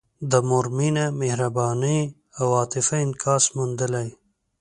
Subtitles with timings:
[0.31, 1.99] د مور مینه، مهرباني
[2.39, 4.07] او عاطفه انعکاس موندلی.